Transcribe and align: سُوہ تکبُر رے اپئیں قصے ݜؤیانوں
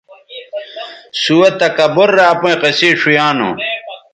سُوہ 1.21 1.49
تکبُر 1.59 2.09
رے 2.15 2.23
اپئیں 2.33 2.59
قصے 2.61 2.89
ݜؤیانوں 2.99 3.53